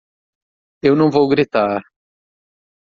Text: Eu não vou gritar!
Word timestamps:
Eu 0.81 0.95
não 0.95 1.11
vou 1.11 1.29
gritar! 1.29 1.79